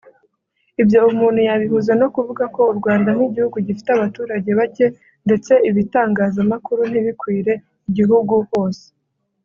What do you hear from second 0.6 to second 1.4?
Ibyo umuntu